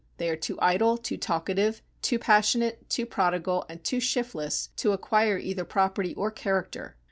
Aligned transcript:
They 0.17 0.29
are 0.31 0.35
too 0.35 0.57
idle, 0.59 0.97
too 0.97 1.15
talkative, 1.17 1.83
too 2.01 2.17
passionate, 2.17 2.89
too 2.89 3.05
prodigal, 3.05 3.65
and 3.69 3.83
too 3.83 3.99
shiftless 3.99 4.69
to 4.77 4.93
acquire 4.93 5.37
either 5.37 5.63
property 5.63 6.15
or 6.15 6.31
character. 6.31 6.95